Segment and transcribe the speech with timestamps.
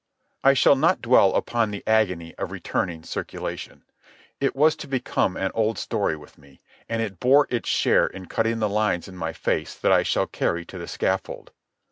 [0.43, 3.83] I shall not dwell upon the agony of returning circulation.
[4.39, 8.25] It was to become an old story with me, and it bore its share in
[8.25, 11.51] cutting the lines in my face that I shall carry to the scaffold.